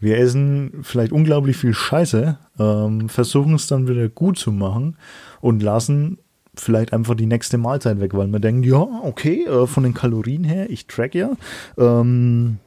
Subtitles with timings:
[0.00, 4.96] wir essen vielleicht unglaublich viel Scheiße, ähm, versuchen es dann wieder gut zu machen
[5.40, 6.18] und lassen
[6.54, 10.44] vielleicht einfach die nächste Mahlzeit weg, weil wir denken, ja, okay, äh, von den Kalorien
[10.44, 11.30] her, ich track ja.
[11.76, 12.58] Ähm,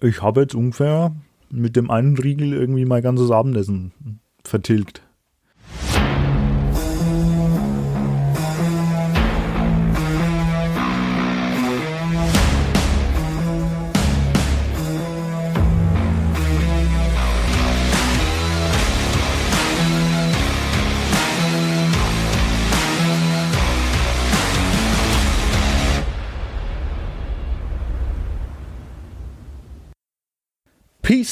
[0.00, 1.14] ich habe jetzt ungefähr
[1.50, 3.92] mit dem einen Riegel irgendwie mein ganzes Abendessen
[4.44, 5.02] vertilgt.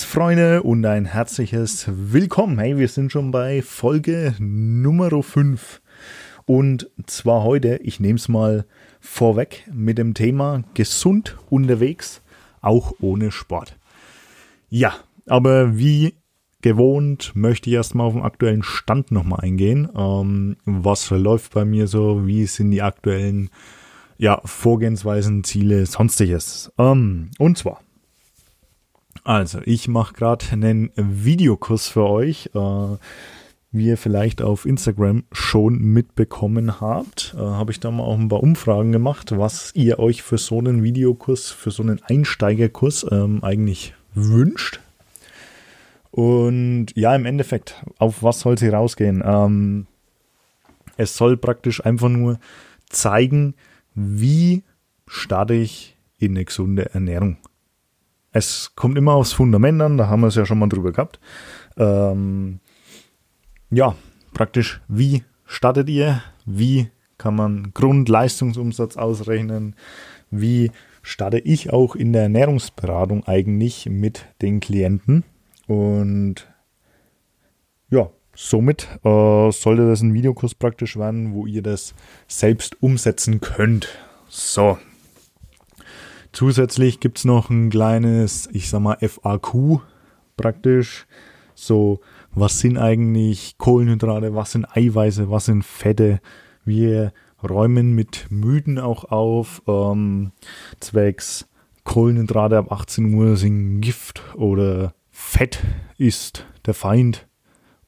[0.04, 2.58] Freunde, und ein herzliches Willkommen.
[2.58, 5.80] Hey, wir sind schon bei Folge Nummer 5.
[6.44, 8.66] Und zwar heute, ich nehme es mal
[9.00, 12.20] vorweg, mit dem Thema gesund unterwegs,
[12.60, 13.78] auch ohne Sport.
[14.68, 14.94] Ja,
[15.26, 16.14] aber wie
[16.62, 19.88] gewohnt möchte ich erstmal auf den aktuellen Stand nochmal eingehen.
[19.96, 22.26] Ähm, was läuft bei mir so?
[22.26, 23.50] Wie sind die aktuellen
[24.18, 26.72] ja, Vorgehensweisen, Ziele, sonstiges?
[26.78, 27.80] Ähm, und zwar
[29.26, 32.50] also, ich mache gerade einen Videokurs für euch.
[32.54, 32.96] Äh,
[33.72, 38.28] wie ihr vielleicht auf Instagram schon mitbekommen habt, äh, habe ich da mal auch ein
[38.28, 43.42] paar Umfragen gemacht, was ihr euch für so einen Videokurs, für so einen Einsteigerkurs ähm,
[43.42, 44.80] eigentlich wünscht.
[46.10, 49.22] Und ja, im Endeffekt, auf was soll sie rausgehen?
[49.26, 49.86] Ähm,
[50.96, 52.38] es soll praktisch einfach nur
[52.88, 53.54] zeigen,
[53.94, 54.62] wie
[55.06, 57.36] starte ich in eine gesunde Ernährung.
[58.36, 61.18] Es kommt immer aufs Fundament an, da haben wir es ja schon mal drüber gehabt.
[61.78, 62.60] Ähm,
[63.70, 63.94] ja,
[64.34, 66.22] praktisch, wie startet ihr?
[66.44, 69.74] Wie kann man Grundleistungsumsatz ausrechnen?
[70.30, 70.70] Wie
[71.00, 75.24] starte ich auch in der Ernährungsberatung eigentlich mit den Klienten?
[75.66, 76.46] Und
[77.88, 81.94] ja, somit äh, sollte das ein Videokurs praktisch werden, wo ihr das
[82.28, 83.88] selbst umsetzen könnt.
[84.28, 84.76] So,
[86.36, 89.80] Zusätzlich gibt es noch ein kleines, ich sag mal, FAQ
[90.36, 91.06] praktisch.
[91.54, 96.20] So, was sind eigentlich Kohlenhydrate, was sind Eiweiße, was sind Fette?
[96.62, 100.32] Wir räumen mit Mythen auch auf, ähm,
[100.78, 101.48] zwecks
[101.84, 105.64] Kohlenhydrate ab 18 Uhr sind Gift oder Fett
[105.96, 107.26] ist der Feind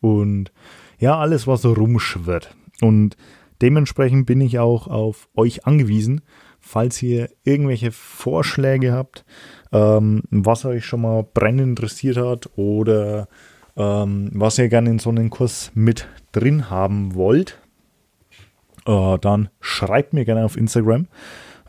[0.01, 0.53] und
[0.99, 2.57] ja, alles, was so rumschwirrt.
[2.81, 3.19] Und
[3.61, 6.23] dementsprechend bin ich auch auf euch angewiesen,
[6.61, 9.25] falls ihr irgendwelche Vorschläge habt,
[9.73, 13.29] ähm, was euch schon mal brennend interessiert hat oder
[13.77, 17.59] ähm, was ihr gerne in so einen Kurs mit drin haben wollt,
[18.87, 21.07] äh, dann schreibt mir gerne auf Instagram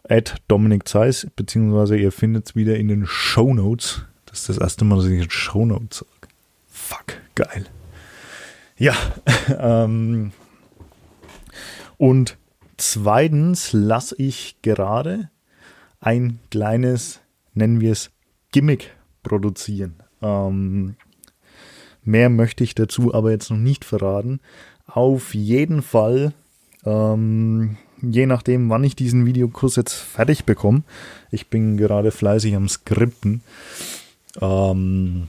[0.09, 4.05] at Dominik Zeiss, beziehungsweise ihr findet es wieder in den Show Notes.
[4.25, 6.33] Das ist das erste Mal, dass ich Show Notes sage.
[6.67, 7.65] Fuck, geil.
[8.77, 8.95] Ja,
[9.59, 10.31] ähm,
[11.97, 12.37] und
[12.79, 15.29] Zweitens lasse ich gerade
[15.99, 17.19] ein kleines,
[17.53, 18.09] nennen wir es,
[18.53, 19.95] Gimmick produzieren.
[20.21, 20.95] Ähm,
[22.05, 24.39] mehr möchte ich dazu aber jetzt noch nicht verraten.
[24.85, 26.31] Auf jeden Fall,
[26.85, 30.83] ähm, je nachdem, wann ich diesen Videokurs jetzt fertig bekomme,
[31.31, 33.41] ich bin gerade fleißig am Skripten,
[34.39, 35.27] ähm,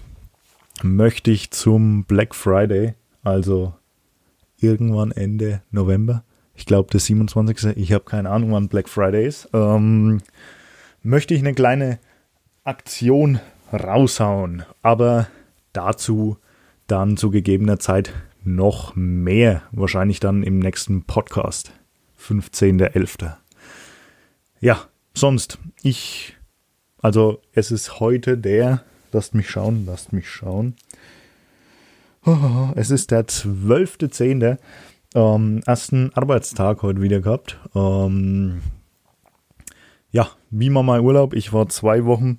[0.85, 2.95] möchte ich zum Black Friday,
[3.25, 3.75] also
[4.61, 6.23] irgendwann Ende November,
[6.61, 7.75] ich glaube, der 27.
[7.79, 9.49] Ich habe keine Ahnung, wann Black Friday ist.
[9.55, 10.21] Ähm,
[11.03, 11.99] möchte ich eine kleine
[12.65, 13.41] Aktion
[13.73, 14.65] raushauen.
[14.83, 15.27] Aber
[15.73, 16.37] dazu
[16.87, 18.13] dann zu gegebener Zeit
[18.45, 19.63] noch mehr.
[19.73, 21.73] Wahrscheinlich dann im nächsten Podcast.
[22.21, 23.33] 15.11.
[24.61, 24.85] Ja,
[25.15, 26.37] sonst, ich,
[27.01, 30.77] also es ist heute der, lasst mich schauen, lasst mich schauen.
[32.75, 34.59] Es ist der 12.10
[35.15, 37.59] ähm, ersten Arbeitstag heute wieder gehabt.
[37.75, 38.61] Ähm,
[40.11, 41.35] ja, wie war mein Urlaub?
[41.35, 42.39] Ich war zwei Wochen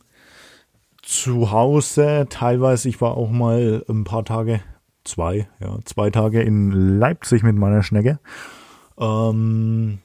[1.02, 2.28] zu Hause.
[2.30, 4.62] Teilweise, ich war auch mal ein paar Tage,
[5.04, 8.20] zwei, ja, zwei Tage in Leipzig mit meiner Schnecke.
[8.98, 10.00] Ähm,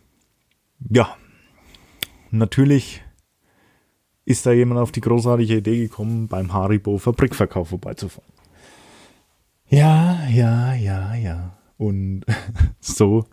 [0.91, 1.17] ja,
[2.31, 3.03] natürlich
[4.25, 8.33] ist da jemand auf die großartige Idee gekommen, beim Haribo Fabrikverkauf vorbeizufahren.
[9.69, 11.56] Ja, ja, ja, ja.
[11.77, 12.25] Und
[12.81, 13.27] so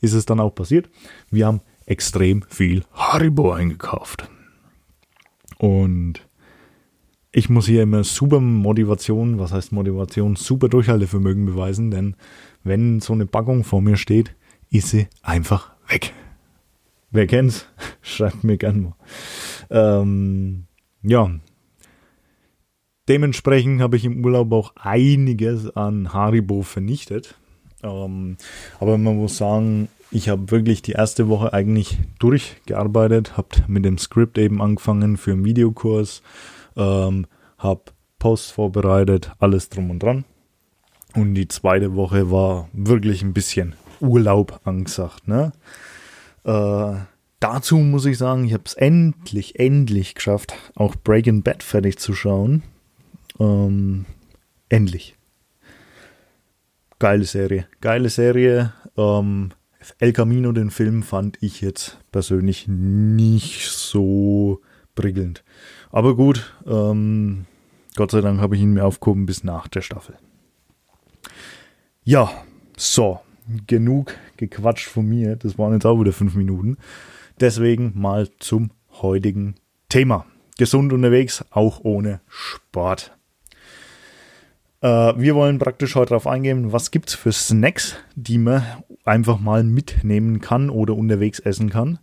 [0.00, 0.88] ist es dann auch passiert.
[1.30, 4.28] Wir haben extrem viel Haribo eingekauft.
[5.58, 6.20] Und
[7.32, 12.16] ich muss hier immer super Motivation, was heißt Motivation, super Durchhaltevermögen beweisen, denn
[12.64, 14.34] wenn so eine Packung vor mir steht,
[14.70, 16.12] ist sie einfach weg.
[17.10, 17.66] Wer kennt's?
[18.02, 18.96] Schreibt mir gerne mal.
[19.70, 20.64] Ähm,
[21.02, 21.30] ja.
[23.08, 27.38] dementsprechend habe ich im Urlaub auch einiges an Haribo vernichtet.
[27.82, 28.36] Ähm,
[28.80, 33.98] aber man muss sagen, ich habe wirklich die erste Woche eigentlich durchgearbeitet, habe mit dem
[33.98, 36.22] Skript eben angefangen für einen Videokurs,
[36.76, 37.26] ähm,
[37.58, 37.82] habe
[38.18, 40.24] Posts vorbereitet, alles drum und dran.
[41.14, 45.28] Und die zweite Woche war wirklich ein bisschen Urlaub angesagt.
[45.28, 45.52] Ne?
[46.44, 46.94] Äh,
[47.40, 52.14] dazu muss ich sagen, ich habe es endlich, endlich geschafft, auch Breaking Bad fertig zu
[52.14, 52.62] schauen.
[53.38, 54.04] Ähm,
[54.68, 55.17] endlich.
[56.98, 57.66] Geile Serie.
[57.80, 58.72] Geile Serie.
[58.96, 59.50] Ähm,
[59.98, 64.60] El Camino, den Film, fand ich jetzt persönlich nicht so
[64.94, 65.44] prickelnd.
[65.90, 67.46] Aber gut, ähm,
[67.94, 70.16] Gott sei Dank habe ich ihn mir aufgehoben bis nach der Staffel.
[72.02, 72.30] Ja,
[72.76, 73.20] so,
[73.66, 75.36] genug gequatscht von mir.
[75.36, 76.78] Das waren jetzt auch wieder fünf Minuten.
[77.40, 79.54] Deswegen mal zum heutigen
[79.88, 80.26] Thema.
[80.58, 83.17] Gesund unterwegs, auch ohne Sport.
[84.80, 88.64] Äh, wir wollen praktisch heute darauf eingehen, was gibt es für Snacks, die man
[89.04, 91.98] einfach mal mitnehmen kann oder unterwegs essen kann.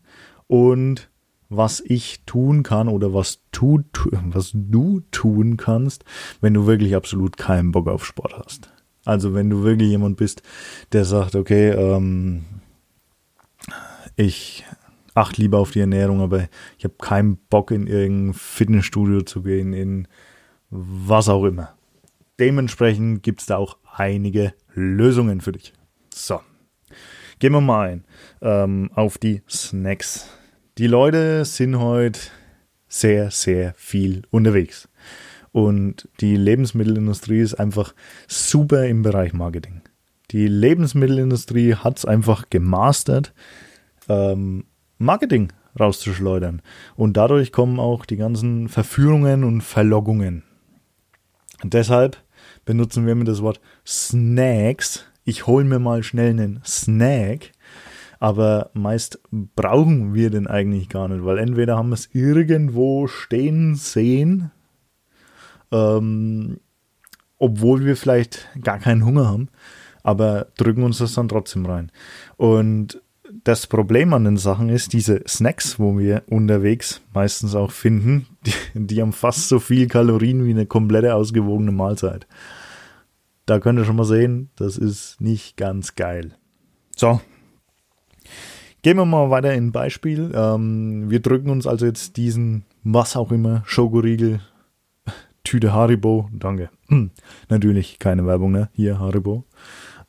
[0.47, 1.09] Und
[1.49, 6.03] was ich tun kann oder was, tu, was du tun kannst,
[6.41, 8.71] wenn du wirklich absolut keinen Bock auf Sport hast.
[9.05, 10.41] Also wenn du wirklich jemand bist,
[10.91, 12.45] der sagt, okay, ähm,
[14.15, 14.65] ich
[15.13, 16.47] achte lieber auf die Ernährung, aber
[16.77, 20.07] ich habe keinen Bock in irgendein Fitnessstudio zu gehen, in
[20.71, 21.75] was auch immer.
[22.39, 25.73] Dementsprechend gibt es da auch einige Lösungen für dich.
[26.13, 26.41] So,
[27.39, 28.05] gehen wir mal ein
[28.41, 30.29] ähm, auf die Snacks.
[30.77, 32.19] Die Leute sind heute
[32.87, 34.89] sehr, sehr viel unterwegs.
[35.51, 37.95] Und die Lebensmittelindustrie ist einfach
[38.27, 39.81] super im Bereich Marketing.
[40.31, 43.33] Die Lebensmittelindustrie hat es einfach gemastert,
[44.09, 44.65] ähm,
[44.97, 46.61] Marketing rauszuschleudern.
[46.97, 50.43] Und dadurch kommen auch die ganzen Verführungen und Verlockungen.
[51.63, 52.17] Und deshalb
[52.65, 55.05] benutzen wir immer das Wort Snacks.
[55.23, 57.51] Ich hole mir mal schnell einen Snack.
[58.19, 63.75] Aber meist brauchen wir den eigentlich gar nicht, weil entweder haben wir es irgendwo stehen
[63.75, 64.51] sehen,
[65.71, 66.59] ähm,
[67.37, 69.49] obwohl wir vielleicht gar keinen Hunger haben,
[70.03, 71.91] aber drücken uns das dann trotzdem rein.
[72.37, 73.01] Und
[73.45, 78.53] das Problem an den Sachen ist, diese Snacks, wo wir unterwegs meistens auch finden, die,
[78.73, 82.27] die haben fast so viel Kalorien wie eine komplette ausgewogene Mahlzeit.
[83.45, 86.31] Da könnt ihr schon mal sehen, das ist nicht ganz geil.
[86.95, 87.21] So.
[88.81, 90.31] Gehen wir mal weiter in ein Beispiel.
[90.33, 94.41] Ähm, wir drücken uns also jetzt diesen, was auch immer, Schokoriegel,
[95.43, 96.71] Tüte Haribo, danke.
[96.87, 97.11] Hm,
[97.49, 98.69] natürlich keine Werbung, ne?
[98.73, 99.45] Hier Haribo.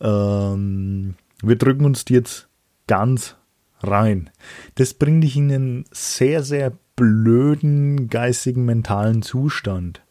[0.00, 2.49] Ähm, wir drücken uns die jetzt
[2.87, 3.37] ganz
[3.81, 4.31] rein.
[4.77, 10.03] Das bringt dich in einen sehr, sehr blöden geistigen, mentalen Zustand.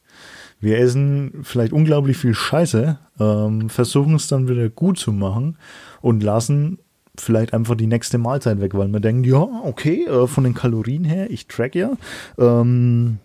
[0.59, 5.57] Wir essen vielleicht unglaublich viel Scheiße, ähm, versuchen es dann wieder gut zu machen
[6.01, 6.79] und lassen
[7.17, 11.03] vielleicht einfach die nächste Mahlzeit weg, weil wir denken, ja, okay, äh, von den Kalorien
[11.03, 11.91] her, ich track ja.
[12.37, 13.19] Ähm,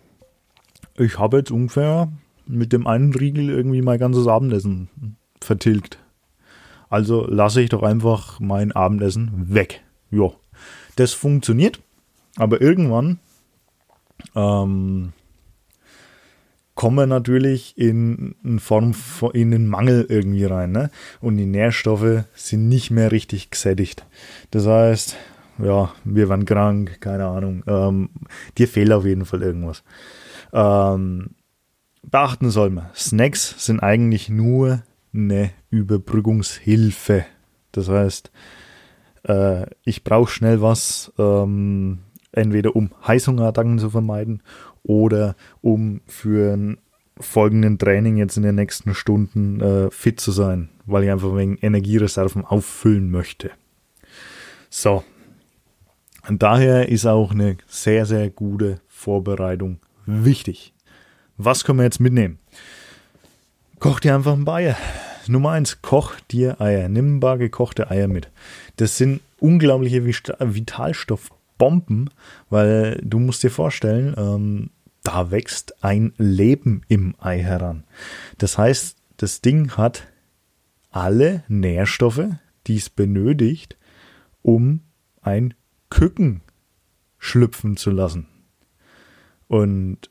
[0.97, 2.11] ich habe jetzt ungefähr
[2.45, 4.89] mit dem einen Riegel irgendwie mein ganzes Abendessen
[5.39, 6.00] vertilgt.
[6.91, 9.81] Also lasse ich doch einfach mein Abendessen weg.
[10.11, 10.29] Ja,
[10.97, 11.79] das funktioniert,
[12.35, 13.19] aber irgendwann
[14.35, 15.13] ähm,
[16.75, 20.73] kommen wir natürlich in, in Form von, in den Mangel irgendwie rein.
[20.73, 20.91] Ne?
[21.21, 24.05] Und die Nährstoffe sind nicht mehr richtig gesättigt.
[24.51, 25.15] Das heißt,
[25.63, 27.63] ja, wir waren krank, keine Ahnung.
[27.67, 28.09] Ähm,
[28.57, 29.83] dir fehlt auf jeden Fall irgendwas.
[30.51, 31.35] Ähm,
[32.03, 34.83] beachten soll man, Snacks sind eigentlich nur
[35.13, 37.25] eine Überbrückungshilfe.
[37.71, 38.31] Das heißt,
[39.23, 41.99] äh, ich brauche schnell was, ähm,
[42.31, 44.41] entweder um Heißhungerattacken zu vermeiden
[44.83, 46.77] oder um für einen
[47.19, 51.57] folgenden Training jetzt in den nächsten Stunden äh, fit zu sein, weil ich einfach wegen
[51.57, 53.51] Energiereserven auffüllen möchte.
[54.69, 55.03] So.
[56.27, 60.73] Und daher ist auch eine sehr, sehr gute Vorbereitung wichtig.
[61.37, 62.40] Was können wir jetzt mitnehmen?
[63.81, 64.77] Koch dir einfach ein paar Eier.
[65.25, 66.87] Nummer eins, koch dir Eier.
[66.87, 68.29] Nimm ein paar gekochte Eier mit.
[68.75, 72.11] Das sind unglaubliche Vitalstoffbomben,
[72.51, 74.69] weil du musst dir vorstellen, ähm,
[75.01, 77.83] da wächst ein Leben im Ei heran.
[78.37, 80.05] Das heißt, das Ding hat
[80.91, 82.27] alle Nährstoffe,
[82.67, 83.77] die es benötigt,
[84.43, 84.81] um
[85.23, 85.55] ein
[85.89, 86.41] Küken
[87.17, 88.27] schlüpfen zu lassen.
[89.47, 90.10] Und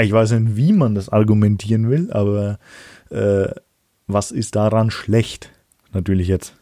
[0.00, 2.58] ich weiß nicht, wie man das argumentieren will, aber
[3.10, 3.48] äh,
[4.06, 5.50] was ist daran schlecht?
[5.92, 6.54] Natürlich jetzt.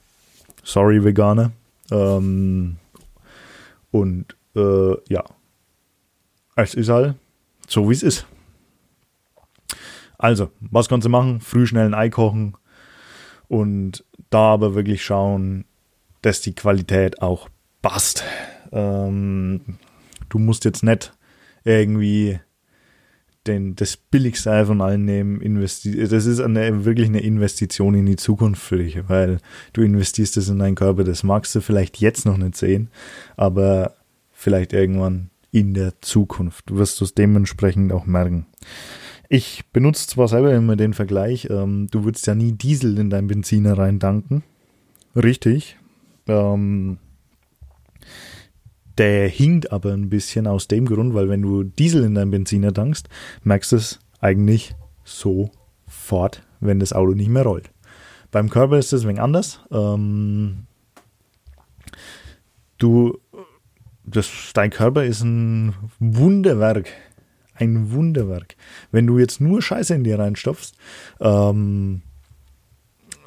[0.62, 1.52] Sorry, Veganer.
[1.90, 2.76] Ähm,
[3.90, 5.24] und äh, ja,
[6.56, 7.14] es ist halt
[7.66, 8.26] so, wie es ist.
[10.18, 11.40] Also, was kannst du machen?
[11.40, 12.56] Früh schnell ein Ei kochen
[13.46, 15.64] und da aber wirklich schauen,
[16.22, 17.48] dass die Qualität auch
[17.82, 18.24] passt.
[18.72, 19.60] Ähm,
[20.28, 21.12] du musst jetzt nicht
[21.64, 22.40] irgendwie
[23.48, 25.40] den, das billigste von allen nehmen.
[25.40, 29.38] Investi das ist eine, wirklich eine Investition in die Zukunft für dich, weil
[29.72, 31.04] du investierst es in deinen Körper.
[31.04, 32.90] Das magst du vielleicht jetzt noch nicht sehen,
[33.36, 33.94] aber
[34.32, 36.70] vielleicht irgendwann in der Zukunft.
[36.70, 38.46] Du wirst es dementsprechend auch merken.
[39.28, 43.26] Ich benutze zwar selber immer den Vergleich, ähm, du würdest ja nie Diesel in dein
[43.26, 44.42] Benziner reindanken.
[45.14, 45.76] Richtig.
[46.26, 46.98] Ähm,
[48.98, 52.72] der hinkt aber ein bisschen aus dem Grund, weil wenn du Diesel in dein Benziner
[52.72, 53.08] dankst,
[53.42, 54.74] merkst du es eigentlich
[55.04, 57.70] sofort, wenn das Auto nicht mehr rollt.
[58.30, 59.60] Beim Körper ist es wenig anders.
[59.70, 60.66] Ähm,
[62.78, 63.18] du,
[64.04, 66.92] das, dein Körper ist ein Wunderwerk
[67.60, 68.56] ein Wunderwerk.
[68.90, 70.74] Wenn du jetzt nur Scheiße in dir reinstopfst,
[71.20, 72.02] ähm,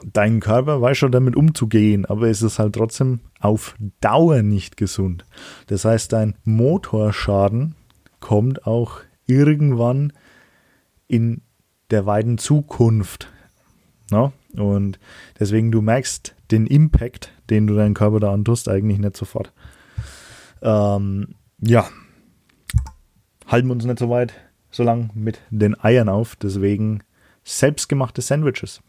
[0.04, 5.26] dein Körper weiß schon damit umzugehen, aber es ist halt trotzdem auf Dauer nicht gesund.
[5.68, 7.76] Das heißt, dein Motorschaden
[8.20, 10.14] kommt auch irgendwann
[11.08, 11.42] in
[11.90, 13.32] der weiten Zukunft.
[14.12, 14.34] No?
[14.56, 15.00] Und
[15.40, 19.54] deswegen, du merkst den Impact, den du deinem Körper da antust, eigentlich nicht sofort.
[20.62, 21.88] Ähm, ja,
[23.48, 24.34] halten wir uns nicht so weit,
[24.70, 26.36] so lang mit den Eiern auf.
[26.36, 27.04] Deswegen
[27.44, 28.82] selbstgemachte Sandwiches.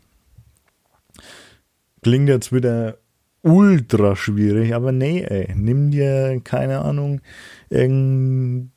[2.03, 2.99] Klingt jetzt wieder
[3.43, 7.21] ultra schwierig, aber nee, ey, nimm dir, keine Ahnung,
[7.71, 8.73] irgendein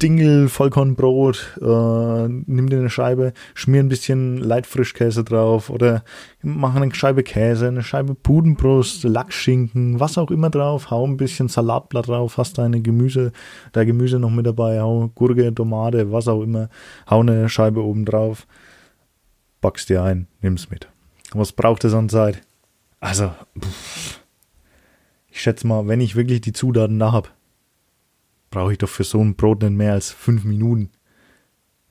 [0.00, 6.04] Dingel, Vollkornbrot, äh, nimm dir eine Scheibe, schmier ein bisschen Leitfrischkäse drauf oder
[6.40, 11.48] mach eine Scheibe Käse, eine Scheibe Pudenbrust, Lachsschinken, was auch immer drauf, hau ein bisschen
[11.48, 13.32] Salatblatt drauf, hast deine Gemüse,
[13.72, 16.68] da Gemüse noch mit dabei, hau Gurke, Tomate, was auch immer,
[17.10, 18.46] hau eine Scheibe oben drauf,
[19.60, 20.88] backst dir ein, nimm's mit.
[21.32, 22.42] Was braucht es an Zeit?
[23.00, 24.20] Also, pff,
[25.28, 27.28] ich schätze mal, wenn ich wirklich die Zutaten da habe,
[28.50, 30.90] brauche ich doch für so ein Brot nicht mehr als fünf Minuten.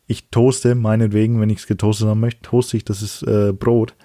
[0.08, 3.96] Ich toaste, meinetwegen, wenn ich es getoastet haben möchte, toaste ich das ist, äh, Brot,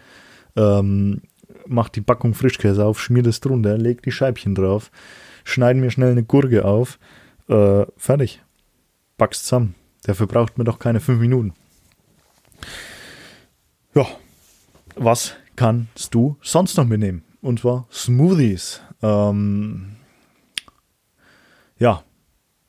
[0.57, 1.23] ähm,
[1.67, 4.91] mach die Packung Frischkäse auf, schmier das drunter, leg die Scheibchen drauf,
[5.45, 6.99] schneide mir schnell eine Gurke auf,
[7.49, 8.43] äh, fertig.
[9.17, 9.75] Back's zusammen.
[10.05, 11.55] Dafür braucht man doch keine fünf Minuten.
[13.95, 14.07] Ja,
[14.97, 17.23] was kannst du sonst noch mitnehmen?
[17.41, 18.81] Und zwar Smoothies.
[19.03, 19.97] Ähm,
[21.79, 22.05] ja,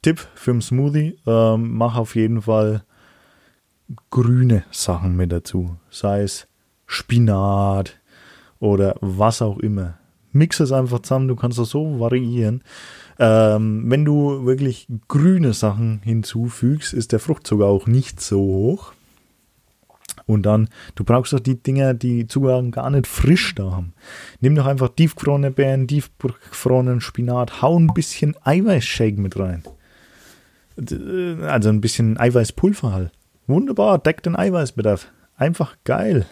[0.01, 2.83] Tipp für einen Smoothie, ähm, mach auf jeden Fall
[4.09, 5.77] grüne Sachen mit dazu.
[5.89, 6.47] Sei es
[6.85, 7.99] Spinat
[8.59, 9.97] oder was auch immer.
[10.31, 12.63] Mix es einfach zusammen, du kannst das so variieren.
[13.19, 18.93] Ähm, wenn du wirklich grüne Sachen hinzufügst, ist der Fruchtzucker auch nicht so hoch.
[20.25, 23.93] Und dann, du brauchst doch die Dinger, die Zugaben gar nicht frisch da haben.
[24.39, 29.63] Nimm doch einfach tiefgefrorene Beeren, tiefgefrorenen Spinat, hau ein bisschen Eiweißshake mit rein.
[30.77, 33.11] Also ein bisschen Eiweißpulver halt.
[33.47, 35.11] Wunderbar, deckt den Eiweißbedarf.
[35.35, 36.25] Einfach geil.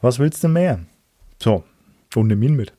[0.00, 0.80] Was willst du mehr?
[1.42, 1.64] So,
[2.14, 2.72] und nimm ihn mit.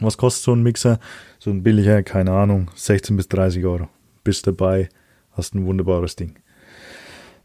[0.00, 1.00] Was kostet so ein Mixer?
[1.38, 3.88] So ein billiger, keine Ahnung, 16 bis 30 Euro.
[4.22, 4.88] Bist dabei,
[5.32, 6.38] hast ein wunderbares Ding.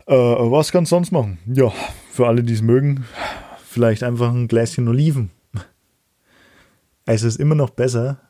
[0.05, 1.38] Äh, was kannst du sonst machen?
[1.45, 1.69] Ja,
[2.12, 3.05] für alle, die es mögen,
[3.65, 5.31] vielleicht einfach ein Gläschen Oliven.
[7.05, 8.22] Es ist immer noch besser,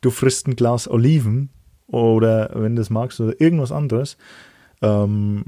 [0.00, 1.50] du frisst ein Glas Oliven
[1.86, 4.16] oder wenn du es magst oder irgendwas anderes,
[4.80, 5.44] ähm,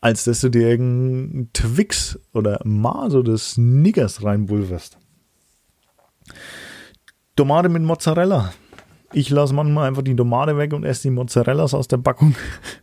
[0.00, 4.98] als dass du dir irgendein Twix oder Mars oder Snickers reinpulverst.
[7.36, 8.52] Tomate mit Mozzarella.
[9.12, 12.34] Ich lasse manchmal einfach die Tomate weg und esse die Mozzarellas aus der Packung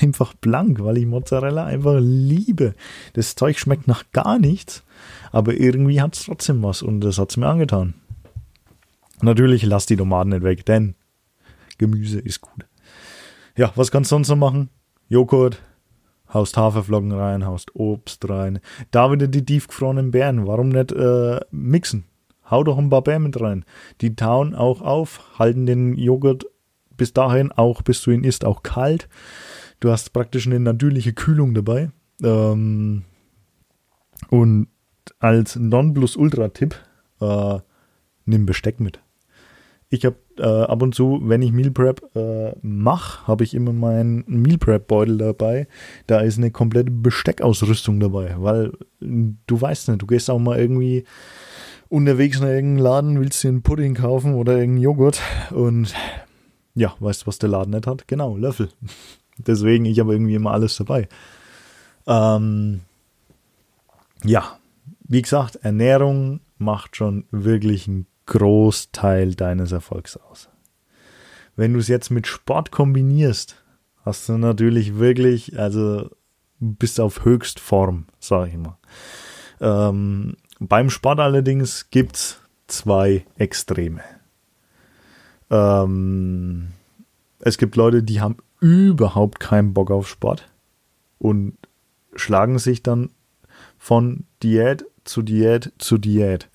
[0.00, 2.74] einfach blank, weil ich Mozzarella einfach liebe.
[3.14, 4.82] Das Zeug schmeckt nach gar nichts,
[5.32, 7.94] aber irgendwie hat es trotzdem was und das hat es mir angetan.
[9.22, 10.94] Natürlich lass die Tomaten nicht weg, denn
[11.78, 12.66] Gemüse ist gut.
[13.56, 14.70] Ja, was kannst du sonst noch machen?
[15.08, 15.60] Joghurt,
[16.32, 18.60] haust Haferflocken rein, haust Obst rein.
[18.90, 20.46] Da wieder die tiefgefrorenen Beeren.
[20.46, 22.04] Warum nicht äh, mixen?
[22.50, 23.64] Hau doch ein paar Beeren mit rein.
[24.00, 26.46] Die tauen auch auf, halten den Joghurt
[26.96, 29.08] bis dahin, auch bis du ihn isst, auch kalt.
[29.80, 31.90] Du hast praktisch eine natürliche Kühlung dabei.
[32.22, 33.04] Ähm,
[34.28, 34.68] und
[35.18, 36.76] als Nonplusultra-Tipp,
[37.20, 37.58] äh,
[38.26, 39.00] nimm Besteck mit.
[39.88, 43.72] Ich habe äh, ab und zu, wenn ich Meal Prep äh, mache, habe ich immer
[43.72, 45.66] meinen Meal Prep Beutel dabei.
[46.06, 51.04] Da ist eine komplette Besteckausrüstung dabei, weil du weißt nicht, du gehst auch mal irgendwie
[51.88, 55.20] unterwegs in irgendeinen Laden, willst dir einen Pudding kaufen oder irgendeinen Joghurt
[55.50, 55.92] und
[56.74, 58.06] ja, weißt du, was der Laden nicht hat?
[58.06, 58.68] Genau, Löffel.
[59.46, 61.08] Deswegen, ich habe irgendwie immer alles dabei.
[62.06, 62.80] Ähm,
[64.24, 64.58] ja,
[65.04, 70.48] wie gesagt, Ernährung macht schon wirklich einen Großteil deines Erfolgs aus.
[71.56, 73.62] Wenn du es jetzt mit Sport kombinierst,
[74.04, 76.10] hast du natürlich wirklich, also
[76.60, 78.78] bist auf Höchstform, sage ich mal.
[79.60, 84.00] Ähm, beim Sport allerdings gibt es zwei Extreme.
[85.50, 86.68] Ähm,
[87.40, 90.48] es gibt Leute, die haben überhaupt keinen Bock auf Sport
[91.18, 91.56] und
[92.14, 93.10] schlagen sich dann
[93.78, 96.48] von Diät zu Diät zu Diät.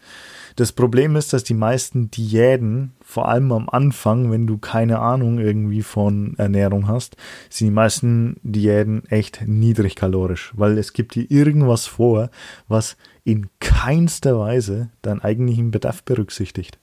[0.56, 5.38] Das Problem ist, dass die meisten Diäten, vor allem am Anfang, wenn du keine Ahnung
[5.38, 7.18] irgendwie von Ernährung hast,
[7.50, 12.30] sind die meisten Diäten echt niedrigkalorisch, weil es gibt dir irgendwas vor,
[12.70, 12.96] was
[13.26, 16.80] in keinster Weise deinen eigentlichen Bedarf berücksichtigt.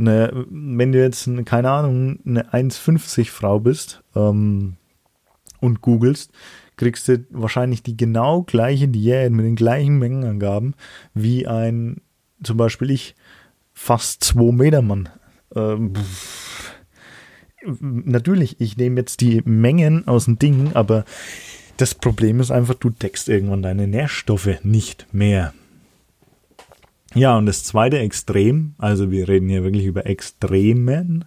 [0.00, 4.76] Ne, wenn du jetzt, keine Ahnung, eine 1,50 Frau bist ähm,
[5.60, 6.32] und googelst,
[6.76, 10.74] kriegst du wahrscheinlich die genau gleiche Diät mit den gleichen Mengenangaben
[11.12, 12.00] wie ein,
[12.42, 13.14] zum Beispiel ich,
[13.74, 15.10] fast 2 Meter Mann.
[15.54, 15.92] Ähm,
[17.68, 21.04] natürlich, ich nehme jetzt die Mengen aus dem Ding, aber
[21.76, 25.52] das Problem ist einfach, du deckst irgendwann deine Nährstoffe nicht mehr.
[27.14, 31.24] Ja, und das zweite Extrem, also wir reden hier wirklich über Extremen.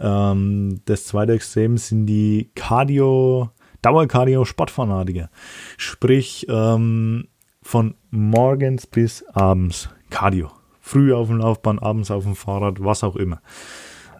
[0.00, 3.50] Ähm, das zweite Extrem sind die Cardio,
[3.82, 5.30] Dauercardio-Sportfanatiker.
[5.76, 7.28] Sprich, ähm,
[7.62, 10.50] von morgens bis abends Cardio.
[10.80, 13.40] Früh auf dem Laufbahn, abends auf dem Fahrrad, was auch immer.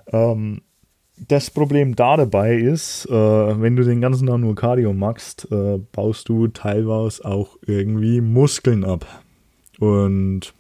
[0.07, 0.63] Ähm,
[1.19, 3.13] das Problem da dabei ist, äh,
[3.61, 8.85] wenn du den ganzen Tag nur Cardio machst, äh, baust du teilweise auch irgendwie Muskeln
[8.85, 9.07] ab.
[9.79, 10.55] Und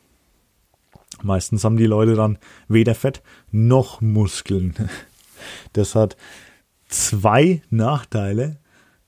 [1.24, 2.38] meistens haben die Leute dann
[2.68, 4.74] weder Fett noch Muskeln.
[5.72, 6.16] Das hat
[6.86, 8.58] zwei Nachteile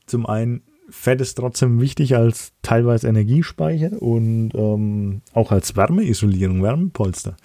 [0.06, 7.36] zum einen, Fett ist trotzdem wichtig als teilweise Energiespeicher und ähm, auch als Wärmeisolierung, Wärmepolster.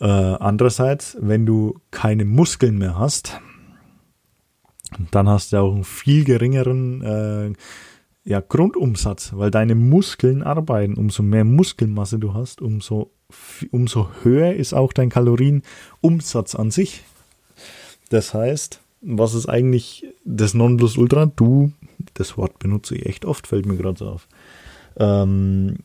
[0.00, 3.40] Äh, andererseits, wenn du keine Muskeln mehr hast,
[5.10, 7.52] dann hast du auch einen viel geringeren äh,
[8.24, 10.94] ja, Grundumsatz, weil deine Muskeln arbeiten.
[10.94, 13.12] Umso mehr Muskelmasse du hast, umso,
[13.70, 17.02] umso höher ist auch dein Kalorienumsatz an sich.
[18.10, 21.26] Das heißt, was ist eigentlich das Nonplusultra?
[21.26, 21.72] Du,
[22.14, 24.28] das Wort benutze ich echt oft, fällt mir gerade so auf.
[24.98, 25.76] Ähm,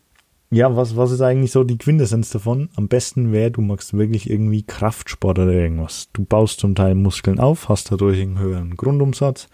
[0.51, 2.69] ja, was, was ist eigentlich so die Quintessenz davon?
[2.75, 6.09] Am besten wäre, du machst wirklich irgendwie Kraftsport oder irgendwas.
[6.13, 9.47] Du baust zum Teil Muskeln auf, hast dadurch einen höheren Grundumsatz,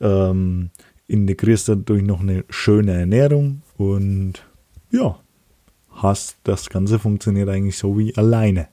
[0.00, 0.70] ähm,
[1.08, 4.46] integrierst dadurch noch eine schöne Ernährung und
[4.90, 5.18] ja,
[5.96, 8.68] hast das Ganze funktioniert eigentlich so wie alleine.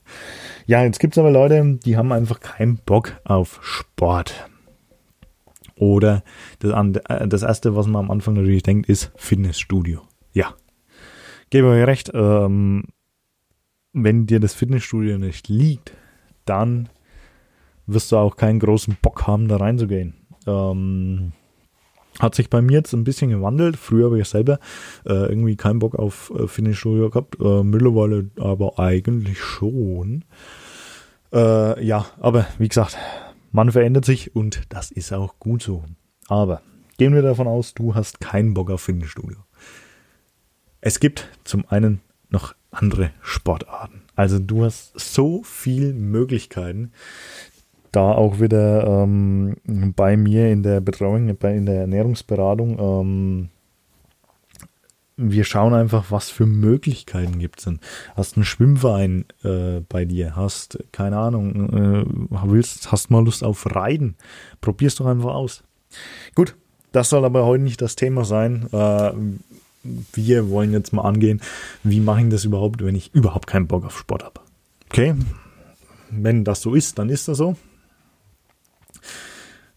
[0.66, 4.50] Ja, jetzt gibt es aber Leute, die haben einfach keinen Bock auf Sport.
[5.76, 6.24] Oder
[6.60, 6.72] das,
[7.10, 10.02] äh, das erste, was man am Anfang natürlich denkt, ist Fitnessstudio.
[10.32, 10.54] Ja,
[11.50, 12.86] gebe euch recht, ähm,
[13.94, 15.94] wenn dir das Fitnessstudio nicht liegt,
[16.46, 16.90] dann
[17.86, 20.16] wirst du auch keinen großen Bock haben, da reinzugehen.
[20.48, 21.34] Ähm,
[22.20, 23.78] hat sich bei mir jetzt ein bisschen gewandelt.
[23.78, 24.60] Früher habe ich selber
[25.06, 27.40] äh, irgendwie keinen Bock auf äh, Fitnessstudio gehabt.
[27.40, 30.26] Äh, mittlerweile aber eigentlich schon.
[31.34, 32.98] Äh, ja, aber wie gesagt,
[33.52, 35.84] man verändert sich und das ist auch gut so.
[36.28, 36.62] Aber
[36.98, 39.38] gehen wir davon aus, du hast keinen Bock auf Fitnessstudio.
[40.82, 44.02] Es gibt zum einen noch andere Sportarten.
[44.16, 46.92] Also du hast so viele Möglichkeiten,
[47.94, 49.56] da auch wieder ähm,
[49.96, 53.50] bei mir in der Betreuung, in der Ernährungsberatung, ähm,
[55.16, 57.80] wir schauen einfach, was für Möglichkeiten gibt es denn.
[58.16, 62.06] Hast einen Schwimmverein äh, bei dir, hast, keine Ahnung, äh,
[62.46, 64.16] willst, hast mal Lust auf Reiten,
[64.60, 65.64] probier's doch einfach aus.
[66.34, 66.56] Gut,
[66.92, 68.68] das soll aber heute nicht das Thema sein.
[68.72, 69.12] Äh,
[70.14, 71.42] wir wollen jetzt mal angehen,
[71.84, 74.42] wie mache ich das überhaupt, wenn ich überhaupt keinen Bock auf Sport habe.
[74.90, 75.14] Okay,
[76.10, 77.56] wenn das so ist, dann ist das so.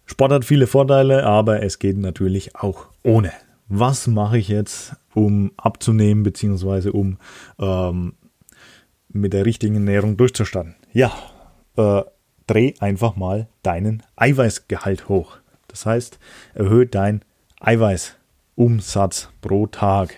[0.06, 3.32] Sport hat viele Vorteile, aber es geht natürlich auch ohne.
[3.68, 7.18] Was mache ich jetzt, um abzunehmen, beziehungsweise um
[7.58, 8.14] ähm,
[9.08, 10.76] mit der richtigen Ernährung durchzustarten?
[10.92, 11.12] Ja,
[11.76, 12.02] äh,
[12.46, 15.38] dreh einfach mal deinen Eiweißgehalt hoch.
[15.66, 16.18] Das heißt,
[16.54, 17.22] erhöhe dein
[17.60, 20.14] Eiweißumsatz pro Tag.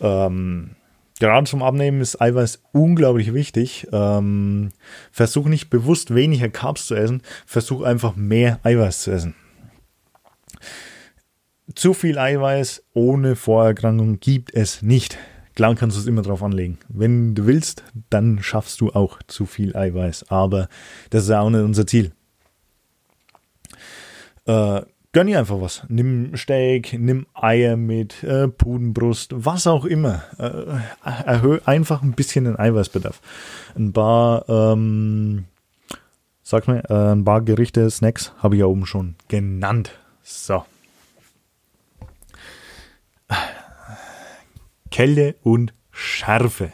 [0.00, 0.76] Ähm,
[1.20, 3.86] Gerade zum Abnehmen ist Eiweiß unglaublich wichtig.
[3.92, 4.70] Ähm,
[5.12, 9.34] versuch nicht bewusst weniger Carbs zu essen, versuch einfach mehr Eiweiß zu essen.
[11.74, 15.18] Zu viel Eiweiß ohne Vorerkrankung gibt es nicht.
[15.54, 16.78] Klar kannst du es immer drauf anlegen.
[16.88, 20.30] Wenn du willst, dann schaffst du auch zu viel Eiweiß.
[20.30, 20.68] Aber
[21.10, 22.12] das ist ja auch nicht unser Ziel.
[24.46, 24.80] Äh,
[25.12, 25.84] gönn dir einfach was.
[25.88, 30.22] Nimm Steak, nimm Eier mit, äh, Pudenbrust, was auch immer.
[30.38, 30.80] Äh,
[31.26, 33.20] erhöh einfach ein bisschen den Eiweißbedarf.
[33.76, 35.44] Ein paar, ähm,
[36.42, 39.98] sag mal, äh, ein paar Gerichte, Snacks habe ich ja oben schon genannt.
[40.22, 40.64] So.
[44.90, 46.72] Kälte und Schärfe.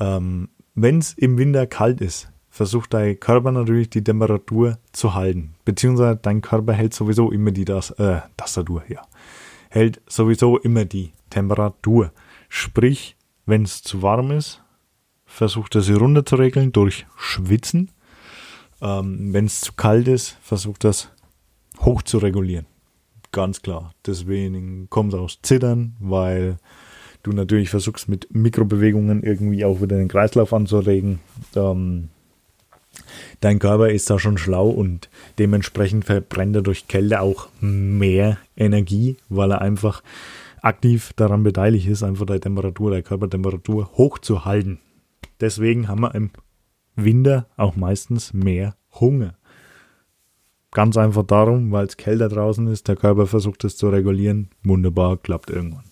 [0.00, 5.54] Ähm, Wenn es im Winter kalt ist, versucht dein Körper natürlich die Temperatur zu halten.
[5.64, 9.02] Beziehungsweise dein Körper hält sowieso immer die das, äh, Tastatur, ja.
[9.70, 12.12] Hält sowieso immer die Temperatur.
[12.50, 14.62] Sprich, wenn es zu warm ist,
[15.24, 17.90] versucht er sie runterzuregeln durch Schwitzen.
[18.82, 21.10] Ähm, wenn es zu kalt ist, versucht das
[21.80, 22.66] hoch zu regulieren.
[23.32, 23.94] Ganz klar.
[24.04, 26.58] Deswegen kommt es aus Zittern, weil
[27.22, 31.20] du natürlich versuchst mit Mikrobewegungen irgendwie auch wieder den Kreislauf anzuregen.
[31.56, 32.10] Ähm,
[33.40, 39.16] dein Körper ist da schon schlau und dementsprechend verbrennt er durch Kälte auch mehr Energie,
[39.28, 40.02] weil er einfach
[40.62, 44.78] aktiv daran beteiligt ist, einfach die Temperatur, der Körpertemperatur hochzuhalten.
[45.40, 46.30] Deswegen haben wir im
[46.94, 49.34] Winter auch meistens mehr Hunger.
[50.70, 54.48] Ganz einfach darum, weil es kälter draußen ist, der Körper versucht es zu regulieren.
[54.62, 55.84] Wunderbar, klappt irgendwann.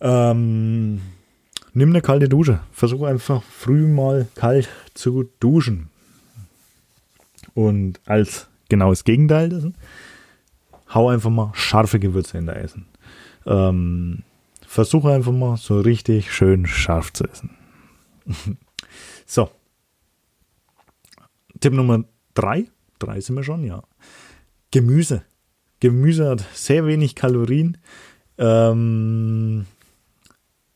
[0.00, 1.00] Ähm,
[1.74, 2.60] nimm eine kalte Dusche.
[2.72, 5.88] Versuche einfach früh mal kalt zu duschen.
[7.54, 9.74] Und als genaues Gegenteil dessen,
[10.94, 12.86] hau einfach mal scharfe Gewürze in der Essen.
[13.46, 14.22] Ähm,
[14.66, 17.50] versuche einfach mal so richtig schön scharf zu essen.
[19.26, 19.50] so.
[21.60, 22.04] Tipp Nummer
[22.34, 22.66] drei.
[22.98, 23.82] Drei sind wir schon, ja.
[24.70, 25.22] Gemüse.
[25.80, 27.78] Gemüse hat sehr wenig Kalorien.
[28.38, 29.66] Ähm,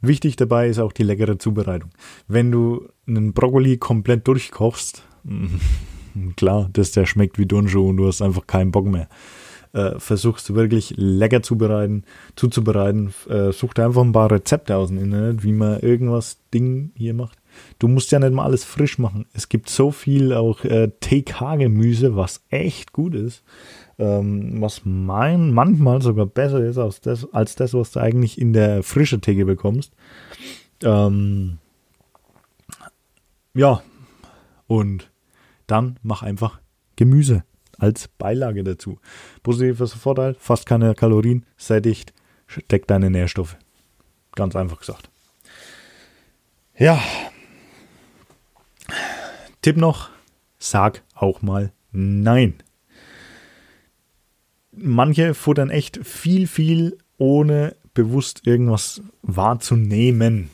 [0.07, 1.91] Wichtig dabei ist auch die leckere Zubereitung.
[2.29, 5.03] Wenn du einen Brokkoli komplett durchkochst,
[6.37, 9.09] klar, dass der schmeckt wie Dunjo und du hast einfach keinen Bock mehr.
[9.73, 12.05] Äh, versuchst du wirklich lecker zubereiten,
[12.37, 13.13] zuzubereiten.
[13.29, 17.13] Äh, such dir einfach ein paar Rezepte aus dem Internet, wie man irgendwas Ding hier
[17.13, 17.39] macht.
[17.79, 19.27] Du musst ja nicht mal alles frisch machen.
[19.33, 23.43] Es gibt so viel auch äh, TK-Gemüse, was echt gut ist
[23.99, 28.53] ähm, was mein, manchmal sogar besser ist als das, als das, was du eigentlich in
[28.53, 29.93] der frische Theke bekommst.
[30.83, 31.59] Ähm,
[33.55, 33.83] ja,
[34.67, 35.11] und
[35.67, 36.61] dann mach einfach
[36.97, 37.45] Gemüse
[37.79, 38.99] als Beilage dazu.
[39.43, 42.13] Positiver Vorteil, fast keine Kalorien, sättigt,
[42.71, 43.57] deckt deine Nährstoffe.
[44.33, 45.11] Ganz einfach gesagt.
[46.77, 47.01] Ja.
[49.63, 50.11] Tipp noch,
[50.59, 52.55] sag auch mal Nein
[54.77, 60.51] manche futtern echt viel, viel, ohne bewusst irgendwas wahrzunehmen.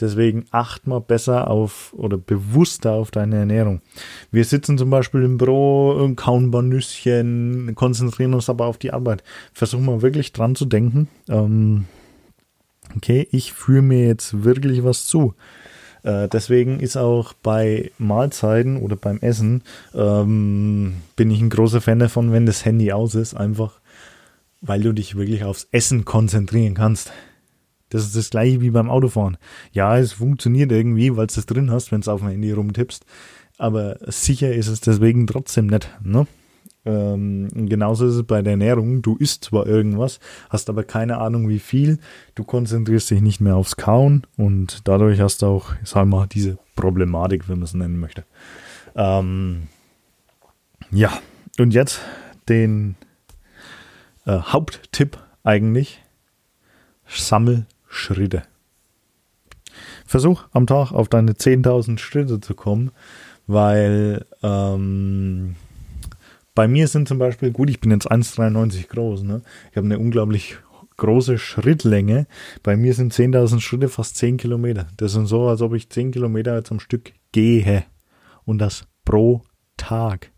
[0.00, 3.80] Deswegen acht mal besser auf oder bewusster auf deine Ernährung.
[4.30, 8.92] Wir sitzen zum Beispiel im Büro, kauen ein paar Nüsschen, konzentrieren uns aber auf die
[8.92, 9.24] Arbeit.
[9.52, 11.08] Versuchen mal wirklich dran zu denken.
[11.28, 11.86] Ähm,
[12.94, 15.34] okay, ich führe mir jetzt wirklich was zu.
[16.08, 19.62] Äh, deswegen ist auch bei Mahlzeiten oder beim Essen
[19.94, 23.80] ähm, bin ich ein großer Fan davon, wenn das Handy aus ist, einfach
[24.62, 27.12] weil du dich wirklich aufs Essen konzentrieren kannst.
[27.90, 29.36] Das ist das gleiche wie beim Autofahren.
[29.72, 33.04] Ja, es funktioniert irgendwie, weil du es drin hast, wenn du auf dem Handy rumtippst.
[33.58, 35.90] Aber sicher ist es deswegen trotzdem nicht.
[36.02, 36.26] Ne?
[36.88, 39.02] Ähm, genauso ist es bei der Ernährung.
[39.02, 41.98] Du isst zwar irgendwas, hast aber keine Ahnung wie viel.
[42.34, 46.26] Du konzentrierst dich nicht mehr aufs Kauen und dadurch hast du auch, sagen wir mal,
[46.26, 48.24] diese Problematik, wenn man es nennen möchte.
[48.96, 49.64] Ähm,
[50.90, 51.12] ja,
[51.58, 52.00] und jetzt
[52.48, 52.96] den
[54.24, 56.02] äh, Haupttipp eigentlich.
[57.06, 58.44] Sammel Schritte.
[60.06, 62.92] Versuch am Tag auf deine 10.000 Schritte zu kommen,
[63.46, 65.56] weil ähm,
[66.58, 69.42] bei mir sind zum Beispiel, gut, ich bin jetzt 1,93 groß, ne?
[69.70, 70.56] Ich habe eine unglaublich
[70.96, 72.26] große Schrittlänge.
[72.64, 74.88] Bei mir sind 10.000 Schritte fast 10 Kilometer.
[74.96, 77.84] Das ist so, als ob ich 10 Kilometer jetzt am Stück gehe.
[78.44, 79.44] Und das pro
[79.76, 80.32] Tag.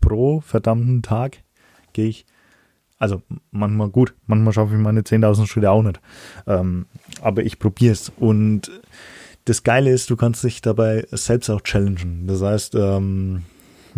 [0.00, 1.44] Pro verdammten Tag
[1.92, 2.26] gehe ich.
[2.98, 3.22] Also
[3.52, 6.00] manchmal gut, manchmal schaffe ich meine 10.000 Schritte auch nicht.
[6.48, 6.86] Ähm,
[7.22, 8.10] aber ich probiere es.
[8.16, 8.72] Und
[9.44, 12.26] das Geile ist, du kannst dich dabei selbst auch challengen.
[12.26, 13.44] Das heißt, ähm,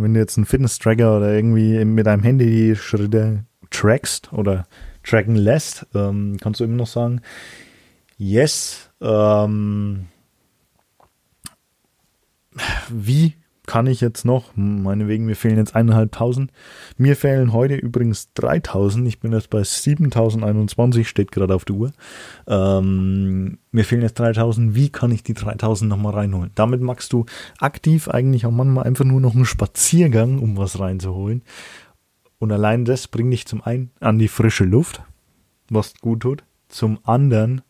[0.02, 4.66] wenn du jetzt einen Fitness-Tracker oder irgendwie mit deinem Handy die Schritte trackst oder
[5.04, 7.22] tracken lässt, ähm, kannst du immer noch sagen,
[8.18, 10.06] yes, ähm,
[12.88, 13.34] wie
[13.70, 16.50] kann ich jetzt noch, meinetwegen, mir fehlen jetzt eineinhalbtausend.
[16.98, 19.06] Mir fehlen heute übrigens 3000.
[19.06, 21.92] Ich bin jetzt bei 7021, steht gerade auf der Uhr.
[22.48, 24.74] Ähm, mir fehlen jetzt 3000.
[24.74, 26.50] Wie kann ich die 3000 nochmal reinholen?
[26.56, 27.26] Damit machst du
[27.60, 31.42] aktiv eigentlich auch manchmal einfach nur noch einen Spaziergang, um was reinzuholen.
[32.40, 35.00] Und allein das bringt dich zum einen an die frische Luft,
[35.68, 36.42] was gut tut.
[36.68, 37.62] Zum anderen,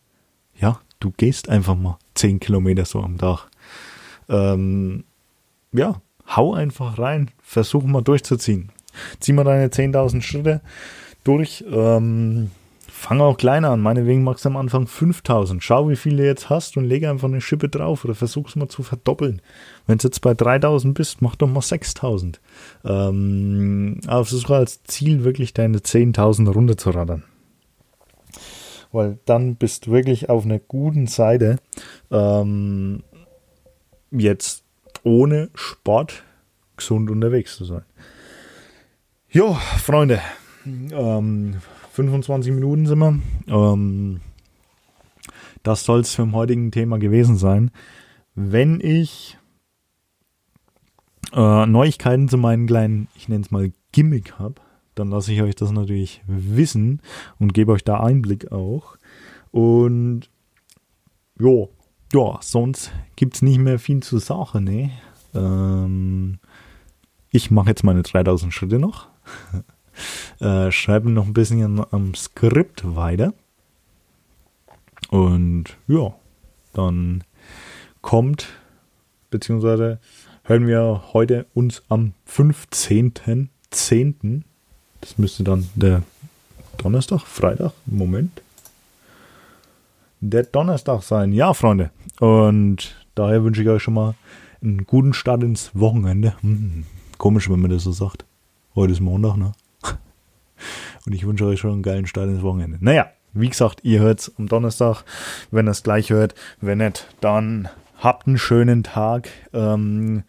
[0.59, 3.51] ja, du gehst einfach mal 10 Kilometer so am Tag.
[4.29, 5.03] Ähm,
[5.73, 8.71] ja, hau einfach rein, versuch mal durchzuziehen.
[9.19, 10.61] Zieh mal deine 10.000 Schritte
[11.23, 11.63] durch.
[11.71, 12.51] Ähm,
[12.87, 13.81] fang auch kleiner an.
[13.81, 15.63] Meinetwegen magst du am Anfang 5000.
[15.63, 18.67] Schau, wie viele du jetzt hast und lege einfach eine Schippe drauf oder versuch's mal
[18.67, 19.41] zu verdoppeln.
[19.87, 22.39] Wenn du jetzt bei 3000 bist, mach doch mal 6000.
[22.85, 27.23] Ähm, aber versuche als Ziel wirklich deine 10.000 runterzuraddern.
[28.91, 31.57] Weil dann bist du wirklich auf einer guten Seite.
[32.11, 33.03] Ähm,
[34.11, 34.60] jetzt
[35.03, 36.23] ohne Sport
[36.77, 37.83] gesund unterwegs zu sein.
[39.29, 40.19] Jo, Freunde,
[40.65, 41.55] ähm,
[41.93, 43.19] 25 Minuten sind wir.
[43.47, 44.21] Ähm,
[45.63, 47.71] das soll es für dem heutigen Thema gewesen sein.
[48.35, 49.37] Wenn ich
[51.33, 54.55] äh, Neuigkeiten zu meinen kleinen, ich nenne es mal Gimmick habe,
[54.95, 57.01] dann lasse ich euch das natürlich wissen
[57.39, 58.97] und gebe euch da Einblick auch.
[59.51, 60.29] Und
[61.39, 61.69] jo,
[62.13, 64.91] ja, sonst gibt es nicht mehr viel zu sagen, ne?
[65.33, 66.39] Ähm,
[67.31, 69.07] ich mache jetzt meine 3000 Schritte noch.
[70.39, 73.33] äh, schreibe noch ein bisschen am Skript weiter.
[75.09, 76.13] Und ja,
[76.73, 77.23] dann
[78.01, 78.47] kommt,
[79.29, 79.99] beziehungsweise
[80.43, 84.41] hören wir heute uns am 15.10.
[85.01, 86.03] Das müsste dann der
[86.77, 88.41] Donnerstag, Freitag, Moment.
[90.23, 91.33] Der Donnerstag sein.
[91.33, 91.89] Ja, Freunde.
[92.19, 94.13] Und daher wünsche ich euch schon mal
[94.61, 96.35] einen guten Start ins Wochenende.
[96.41, 96.85] Hm,
[97.17, 98.25] komisch, wenn man das so sagt.
[98.75, 99.53] Heute ist Montag, ne?
[101.07, 102.77] Und ich wünsche euch schon einen geilen Start ins Wochenende.
[102.81, 105.05] Naja, wie gesagt, ihr hört es am Donnerstag,
[105.49, 106.35] wenn ihr es gleich hört.
[106.59, 109.27] Wenn nicht, dann habt einen schönen Tag.
[109.53, 110.21] Ähm,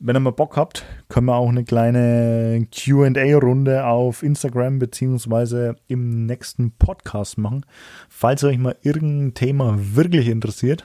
[0.00, 6.26] wenn ihr mal Bock habt, können wir auch eine kleine QA-Runde auf Instagram beziehungsweise im
[6.26, 7.66] nächsten Podcast machen.
[8.08, 10.84] Falls euch mal irgendein Thema wirklich interessiert,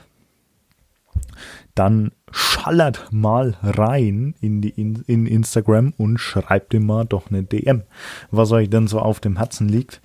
[1.74, 7.44] dann schallert mal rein in, die, in, in Instagram und schreibt ihm mal doch eine
[7.44, 7.82] DM,
[8.30, 10.00] was euch denn so auf dem Herzen liegt.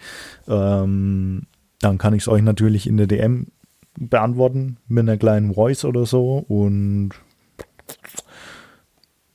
[0.47, 1.43] Ähm,
[1.79, 3.47] dann kann ich es euch natürlich in der DM
[3.97, 7.11] beantworten mit einer kleinen Voice oder so und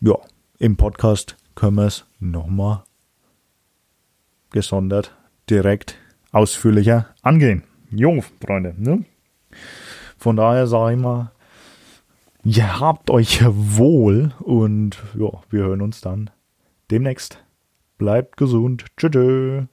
[0.05, 0.19] ja,
[0.59, 2.85] im Podcast können wir es nochmal
[4.51, 5.17] gesondert
[5.49, 5.97] direkt
[6.31, 7.63] ausführlicher angehen.
[7.91, 9.05] Jo, Freunde, ne?
[10.19, 11.33] Von daher sage ich mal,
[12.45, 16.29] ihr habt euch wohl und ja, wir hören uns dann
[16.91, 17.43] demnächst.
[17.97, 18.85] Bleibt gesund.
[18.99, 19.69] Tschüss.